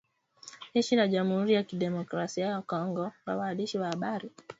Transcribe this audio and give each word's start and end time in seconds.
jeshi 0.73 0.95
la 0.95 1.07
jamhuri 1.07 1.53
ya 1.53 1.63
kidemokrasia 1.63 2.45
ya 2.47 2.61
Kongo 2.61 3.11
kwa 3.23 3.35
waandishi 3.35 3.77
wa 3.77 3.87
habari 3.87 4.31